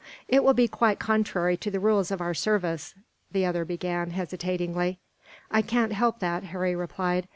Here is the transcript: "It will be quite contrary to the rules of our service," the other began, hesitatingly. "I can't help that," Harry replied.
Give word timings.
"It 0.27 0.43
will 0.43 0.55
be 0.55 0.67
quite 0.67 0.97
contrary 0.97 1.55
to 1.57 1.69
the 1.69 1.79
rules 1.79 2.09
of 2.09 2.21
our 2.21 2.33
service," 2.33 2.95
the 3.31 3.45
other 3.45 3.63
began, 3.63 4.09
hesitatingly. 4.09 4.97
"I 5.51 5.61
can't 5.61 5.93
help 5.93 6.17
that," 6.21 6.45
Harry 6.45 6.75
replied. 6.75 7.27